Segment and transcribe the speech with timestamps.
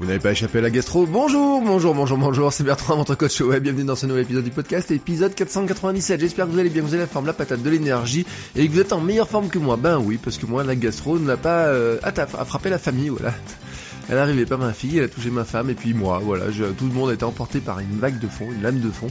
[0.00, 3.40] Vous n'avez pas échappé à la gastro Bonjour, bonjour, bonjour, bonjour, c'est Bertrand, votre coach
[3.40, 6.20] web, bienvenue dans ce nouvel épisode du podcast, épisode 497.
[6.20, 8.72] J'espère que vous allez bien, vous avez la forme, la patate, de l'énergie, et que
[8.72, 9.76] vous êtes en meilleure forme que moi.
[9.76, 13.08] Ben oui, parce que moi, la gastro ne l'a pas euh, à, frappé la famille,
[13.08, 13.32] voilà.
[14.08, 16.86] Elle arrivait pas ma fille, elle a touché ma femme, et puis moi, voilà, tout
[16.86, 19.06] le monde a été emporté par une vague de fond, une lame de fond.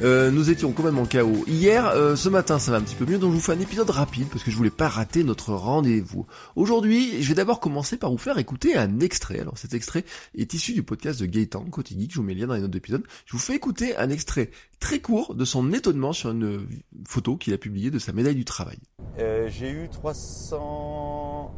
[0.00, 1.44] Euh, nous étions quand même en chaos.
[1.46, 3.60] Hier, euh, ce matin, ça va un petit peu mieux, donc je vous fais un
[3.60, 6.26] épisode rapide parce que je voulais pas rater notre rendez-vous.
[6.56, 9.38] Aujourd'hui, je vais d'abord commencer par vous faire écouter un extrait.
[9.38, 10.04] Alors cet extrait
[10.36, 12.62] est issu du podcast de Gaëtan, Côté Geek, je vous mets le lien dans les
[12.62, 13.04] notes d'épisode.
[13.26, 16.66] Je vous fais écouter un extrait très court de son étonnement sur une
[17.06, 18.78] photo qu'il a publiée de sa médaille du travail.
[19.18, 21.54] Euh, J'ai eu 300...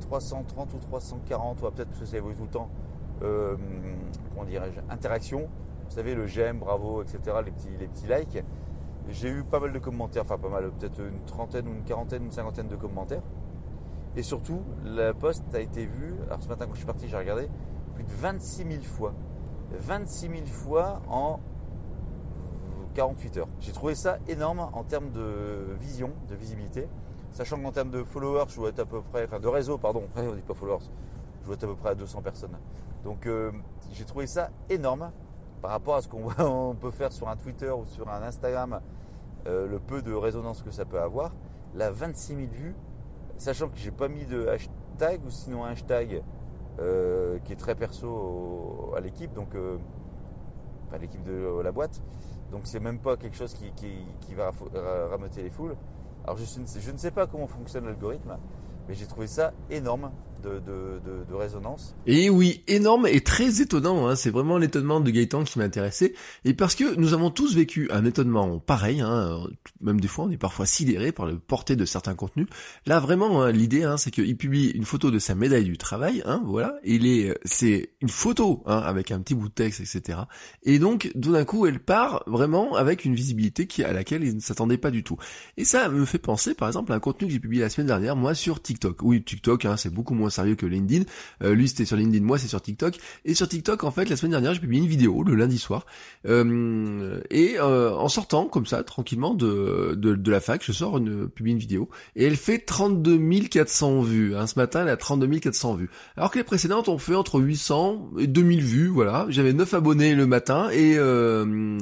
[0.00, 2.68] 330 ou 340, ou peut-être que ça évolue tout le temps,
[3.22, 3.56] euh,
[4.30, 5.48] comment dirais-je, interaction.
[5.88, 8.44] Vous savez, le j'aime, bravo, etc., les petits, les petits likes.
[9.08, 12.24] J'ai eu pas mal de commentaires, enfin pas mal, peut-être une trentaine ou une quarantaine,
[12.24, 13.22] une cinquantaine de commentaires.
[14.16, 17.16] Et surtout, la poste a été vue, alors ce matin quand je suis parti, j'ai
[17.16, 17.48] regardé,
[17.94, 19.14] plus de 26 000 fois.
[19.78, 21.40] 26 000 fois en
[22.94, 23.48] 48 heures.
[23.60, 26.88] J'ai trouvé ça énorme en termes de vision, de visibilité.
[27.32, 30.02] Sachant qu'en termes de followers, je dois être à peu près, enfin de réseau, pardon,
[30.16, 30.84] on dit pas followers,
[31.42, 32.56] je dois être à peu près à 200 personnes.
[33.04, 33.50] Donc euh,
[33.92, 35.10] j'ai trouvé ça énorme
[35.62, 38.80] par rapport à ce qu'on peut faire sur un Twitter ou sur un Instagram,
[39.46, 41.32] euh, le peu de résonance que ça peut avoir.
[41.74, 42.74] Là, 26 000 vues,
[43.38, 46.22] sachant que j'ai pas mis de hashtag ou sinon un hashtag
[46.78, 49.54] euh, qui est très perso à l'équipe, donc
[50.92, 52.02] à l'équipe de la boîte.
[52.50, 54.52] Donc c'est même pas quelque chose qui, va
[55.10, 55.76] rameuter les foules.
[56.24, 58.36] Alors je, je ne sais pas comment fonctionne l'algorithme,
[58.88, 60.10] mais j'ai trouvé ça énorme
[60.42, 61.94] de, résonance.
[62.06, 64.08] Et oui, énorme et très étonnant.
[64.08, 64.16] Hein.
[64.16, 66.14] C'est vraiment l'étonnement de Gaëtan qui m'intéressait.
[66.44, 69.00] Et parce que nous avons tous vécu un étonnement pareil.
[69.00, 69.46] Hein.
[69.80, 72.46] Même des fois, on est parfois sidéré par le portée de certains contenus.
[72.86, 76.22] Là, vraiment, hein, l'idée, hein, c'est qu'il publie une photo de sa médaille du travail.
[76.26, 76.76] Hein, voilà.
[76.84, 80.20] Et il est, c'est une photo hein, avec un petit bout de texte, etc.
[80.62, 84.36] Et donc, tout d'un coup, elle part vraiment avec une visibilité qui à laquelle il
[84.36, 85.16] ne s'attendait pas du tout.
[85.56, 87.86] Et ça me fait penser, par exemple, à un contenu que j'ai publié la semaine
[87.86, 89.02] dernière, moi, sur TikTok.
[89.02, 91.04] Oui, TikTok, c'est beaucoup moins sérieux que LinkedIn.
[91.42, 92.96] Euh, lui c'était sur LinkedIn, moi c'est sur TikTok.
[93.24, 95.86] Et sur TikTok en fait la semaine dernière j'ai publié une vidéo le lundi soir.
[96.26, 101.28] Euh, et euh, en sortant comme ça tranquillement de, de, la fac, je sors une
[101.28, 104.36] publie une vidéo et elle fait 32 400 vues.
[104.36, 105.90] Hein, ce matin elle a 32 400 vues.
[106.16, 108.88] Alors que les précédentes ont fait entre 800 et 2000 vues.
[108.88, 110.98] Voilà, j'avais 9 abonnés le matin et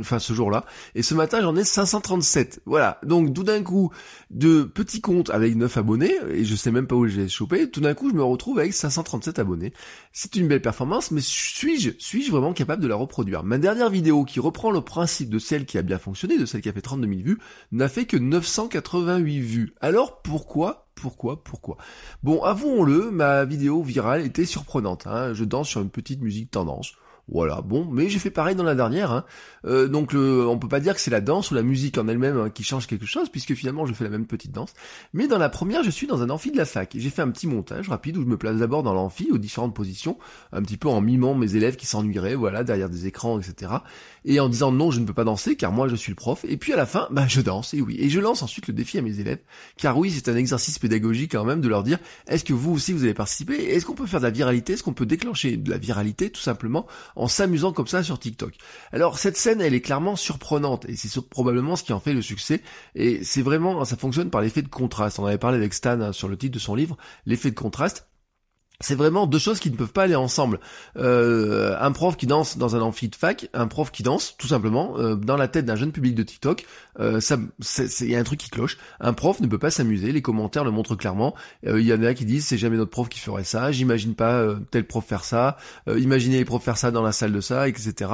[0.00, 0.64] enfin ce jour-là.
[0.94, 2.62] Et ce matin j'en ai 537.
[2.66, 3.90] Voilà, donc tout d'un coup
[4.30, 7.70] de petits comptes avec 9 abonnés et je sais même pas où j'ai chopé.
[7.70, 9.72] Tout d'un coup je me retrouve avec 537 abonnés.
[10.12, 13.44] C'est une belle performance, mais suis-je suis-je vraiment capable de la reproduire?
[13.44, 16.60] Ma dernière vidéo qui reprend le principe de celle qui a bien fonctionné, de celle
[16.60, 17.38] qui a fait 32 000 vues,
[17.70, 19.74] n'a fait que 988 vues.
[19.80, 21.78] Alors pourquoi pourquoi Pourquoi?
[22.22, 25.06] Bon, avouons-le, ma vidéo virale était surprenante.
[25.06, 25.34] Hein.
[25.34, 26.92] Je danse sur une petite musique tendance.
[27.28, 29.12] Voilà, bon, mais j'ai fait pareil dans la dernière.
[29.12, 29.24] Hein.
[29.64, 32.08] Euh, donc le, on peut pas dire que c'est la danse ou la musique en
[32.08, 34.74] elle-même hein, qui change quelque chose, puisque finalement je fais la même petite danse.
[35.12, 36.92] Mais dans la première, je suis dans un amphi de la fac.
[36.96, 39.74] J'ai fait un petit montage rapide où je me place d'abord dans l'amphi aux différentes
[39.74, 40.18] positions,
[40.52, 43.72] un petit peu en mimant mes élèves qui s'ennuieraient, voilà, derrière des écrans, etc.
[44.24, 46.44] Et en disant non, je ne peux pas danser car moi je suis le prof.
[46.48, 47.96] Et puis à la fin, bah je danse, et oui.
[48.00, 49.40] Et je lance ensuite le défi à mes élèves,
[49.76, 52.92] car oui, c'est un exercice pédagogique quand même de leur dire, est-ce que vous aussi
[52.92, 53.54] vous avez participé?
[53.54, 54.72] Est-ce qu'on peut faire de la viralité?
[54.72, 56.86] Est-ce qu'on peut déclencher de la viralité tout simplement
[57.16, 58.54] en s'amusant comme ça sur TikTok.
[58.92, 62.22] Alors cette scène, elle est clairement surprenante et c'est probablement ce qui en fait le
[62.22, 62.62] succès.
[62.94, 65.18] Et c'est vraiment, ça fonctionne par l'effet de contraste.
[65.18, 66.96] On avait parlé avec Stan hein, sur le titre de son livre,
[67.26, 68.06] l'effet de contraste.
[68.82, 70.60] C'est vraiment deux choses qui ne peuvent pas aller ensemble.
[70.96, 74.98] Euh, un prof qui danse dans un amphi fac, un prof qui danse tout simplement
[74.98, 76.66] euh, dans la tête d'un jeune public de TikTok,
[76.98, 77.20] euh,
[78.00, 78.76] il y a un truc qui cloche.
[79.00, 80.12] Un prof ne peut pas s'amuser.
[80.12, 81.34] Les commentaires le montrent clairement.
[81.64, 83.72] Il y en a qui disent c'est jamais notre prof qui ferait ça.
[83.72, 85.56] J'imagine pas tel prof faire ça.
[85.86, 88.10] imaginez les profs faire ça dans la salle de ça, etc.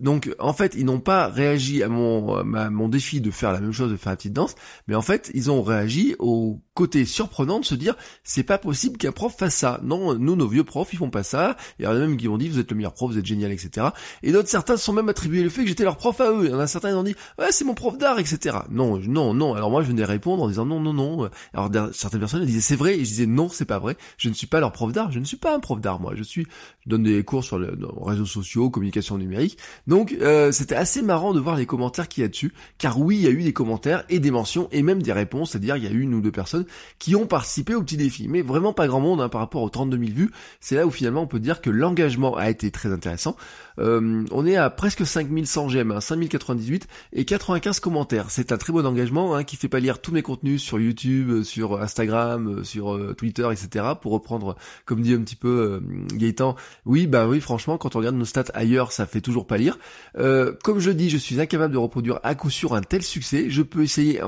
[0.00, 3.72] Donc en fait ils n'ont pas réagi à mon mon défi de faire la même
[3.72, 4.54] chose, de faire la petite danse,
[4.86, 8.96] mais en fait ils ont réagi au côté surprenant de se dire c'est pas possible
[8.96, 9.80] qu'un prof fasse ça.
[9.82, 11.56] Non, nous nos vieux profs ils font pas ça.
[11.78, 13.26] Il y en a même qui ont dit vous êtes le meilleur prof, vous êtes
[13.26, 13.88] génial, etc.
[14.22, 16.44] Et d'autres certains sont même attribués le fait que j'étais leur prof à eux.
[16.44, 18.58] Il y en a certains qui ont dit ouais c'est mon prof d'art, etc.
[18.70, 19.54] Non, non, non.
[19.54, 21.30] Alors moi je venais répondre en disant non, non, non.
[21.54, 23.96] Alors certaines personnes disaient c'est vrai et je disais non c'est pas vrai.
[24.18, 25.12] Je ne suis pas leur prof d'art.
[25.12, 26.12] Je ne suis pas un prof d'art moi.
[26.14, 26.46] Je suis
[26.84, 27.68] je donne des cours sur les
[28.02, 29.58] réseaux sociaux, communication numérique.
[29.86, 32.52] Donc euh, c'était assez marrant de voir les commentaires qu'il y a dessus.
[32.78, 35.52] Car oui il y a eu des commentaires et des mentions et même des réponses.
[35.52, 36.66] C'est-à-dire il y a eu une ou deux personnes
[36.98, 38.28] qui ont participé au petit défi.
[38.28, 40.30] Mais vraiment pas grand monde hein, par rapport aux 32 000 vues.
[40.60, 43.36] C'est là où finalement on peut dire que l'engagement a été très intéressant.
[43.78, 48.30] Euh, on est à presque 5100 j'aime, hein, 5098 et 95 commentaires.
[48.30, 51.30] C'est un très bon engagement hein, qui fait pas lire tous mes contenus sur YouTube,
[51.30, 53.86] euh, sur Instagram, euh, sur Twitter, etc.
[54.00, 55.80] Pour reprendre, comme dit un petit peu
[56.14, 56.56] Gaëtan,
[56.86, 59.78] oui, bah oui, franchement, quand on regarde nos stats ailleurs, ça fait toujours pas lire.
[60.14, 63.48] comme je dis, je suis incapable de reproduire à coup sûr un tel succès.
[63.48, 64.20] Je peux essayer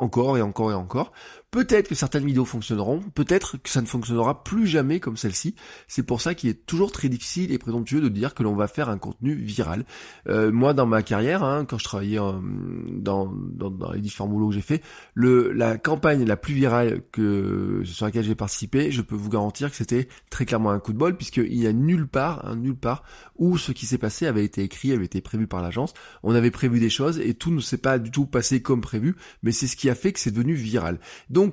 [0.00, 1.12] encore et encore et encore.
[1.50, 5.56] Peut-être que certaines vidéos fonctionneront, peut-être que ça ne fonctionnera plus jamais comme celle-ci.
[5.88, 8.68] C'est pour ça qu'il est toujours très difficile et présomptueux de dire que l'on va
[8.68, 9.84] faire un contenu viral.
[10.28, 14.54] Euh, moi, dans ma carrière, hein, quand je travaillais dans, dans, les différents boulots que
[14.54, 14.80] j'ai fait,
[15.14, 19.70] le, la campagne la plus virale que sur laquelle j'ai participé, je peux vous garantir
[19.70, 22.76] que c'était très clairement un coup de bol, puisqu'il n'y a nulle part, hein, nulle
[22.76, 23.02] part
[23.40, 25.94] où ce qui s'est passé avait été écrit, avait été prévu par l'agence.
[26.22, 29.16] On avait prévu des choses et tout ne s'est pas du tout passé comme prévu,
[29.42, 31.00] mais c'est ce qui a fait que c'est devenu viral.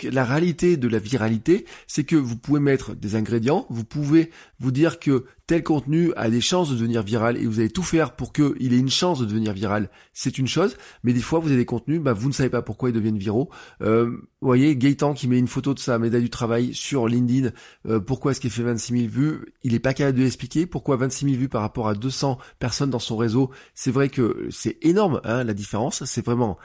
[0.04, 4.72] La réalité de la viralité, c'est que vous pouvez mettre des ingrédients, vous pouvez vous
[4.72, 8.16] dire que tel contenu a des chances de devenir viral et vous allez tout faire
[8.16, 11.48] pour qu'il ait une chance de devenir viral, c'est une chose, mais des fois vous
[11.48, 13.50] avez des contenus, bah, vous ne savez pas pourquoi ils deviennent viraux.
[13.82, 14.10] Euh,
[14.42, 17.52] vous voyez, Gaëtan qui met une photo de sa médaille du travail sur LinkedIn,
[17.88, 19.54] euh, pourquoi est-ce qu'il fait 26 000 vues?
[19.64, 22.90] Il n'est pas capable de l'expliquer, pourquoi 26 000 vues par rapport à 200 personnes
[22.90, 26.58] dans son réseau, c'est vrai que c'est énorme hein, la différence, c'est vraiment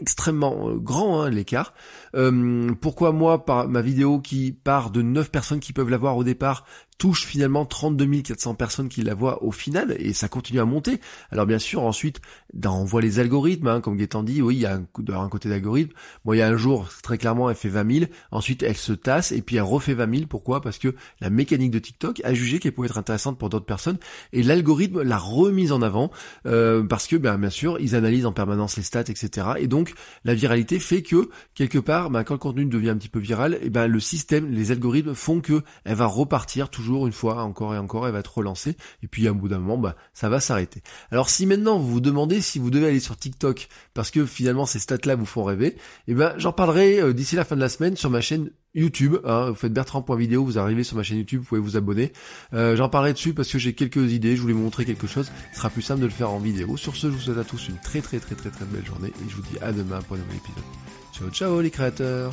[0.00, 1.74] extrêmement euh, grand hein, l'écart.
[2.14, 6.16] Euh, pourquoi moi, par ma vidéo qui part de 9 personnes qui peuvent la voir
[6.16, 6.64] au départ,
[6.98, 11.00] touche finalement 32 400 personnes qui la voient au final et ça continue à monter.
[11.30, 12.20] Alors bien sûr ensuite
[12.64, 15.92] on voit les algorithmes hein, comme Gaëtan dit oui il y a un, côté d'algorithme.
[16.24, 18.92] Bon il y a un jour très clairement elle fait 20 000 ensuite elle se
[18.92, 20.60] tasse et puis elle refait 20 000 pourquoi?
[20.60, 23.98] Parce que la mécanique de TikTok a jugé qu'elle pouvait être intéressante pour d'autres personnes
[24.32, 26.10] et l'algorithme l'a remise en avant
[26.46, 29.94] euh, parce que ben, bien sûr ils analysent en permanence les stats etc et donc
[30.24, 33.58] la viralité fait que quelque part ben, quand le contenu devient un petit peu viral
[33.62, 37.74] et ben le système les algorithmes font que elle va repartir toujours une fois, encore
[37.74, 38.76] et encore, elle va être relancée.
[39.02, 40.82] Et puis à un bout d'un moment, bah, ça va s'arrêter.
[41.10, 44.66] Alors si maintenant vous vous demandez si vous devez aller sur TikTok, parce que finalement
[44.66, 45.76] ces stats-là vous font rêver,
[46.06, 49.16] eh ben j'en parlerai euh, d'ici la fin de la semaine sur ma chaîne YouTube,
[49.24, 52.12] hein, vous faites bertrand.video, vous arrivez sur ma chaîne YouTube, vous pouvez vous abonner.
[52.52, 55.30] Euh, j'en parlerai dessus parce que j'ai quelques idées, je voulais vous montrer quelque chose,
[55.52, 56.76] ce sera plus simple de le faire en vidéo.
[56.76, 59.08] Sur ce, je vous souhaite à tous une très très très très très belle journée
[59.08, 60.64] et je vous dis à demain pour un nouvel épisode.
[61.12, 62.32] Ciao ciao les créateurs